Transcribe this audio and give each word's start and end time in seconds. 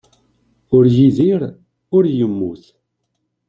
Ur 0.75 0.83
yeddir 0.97 1.41
ur 1.95 2.03
yemmut. 2.17 2.63